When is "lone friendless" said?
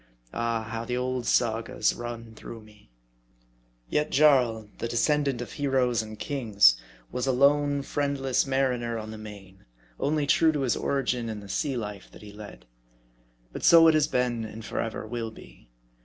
7.31-8.47